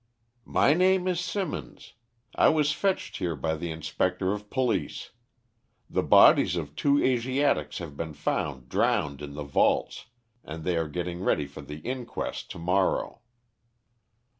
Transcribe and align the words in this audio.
"My 0.49 0.73
name 0.73 1.07
is 1.07 1.19
Symonds. 1.19 1.93
I 2.33 2.49
was 2.49 2.71
fetched 2.71 3.17
here 3.17 3.35
by 3.35 3.53
the 3.53 3.69
inspector 3.69 4.33
of 4.33 4.49
police. 4.49 5.11
The 5.91 6.01
bodies 6.01 6.55
of 6.55 6.75
two 6.75 7.03
Asiatics 7.03 7.77
have 7.77 7.95
been 7.95 8.15
found 8.15 8.67
drowned 8.67 9.21
in 9.21 9.35
the 9.35 9.43
vaults, 9.43 10.07
and 10.43 10.63
they 10.63 10.75
are 10.75 10.87
getting 10.89 11.21
ready 11.21 11.45
for 11.45 11.61
the 11.61 11.81
inquest 11.81 12.49
to 12.49 12.57
morrow." 12.57 13.21